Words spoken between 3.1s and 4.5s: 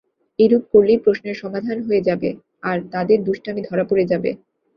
দুষ্টামি ধরা পড়ে যাবে।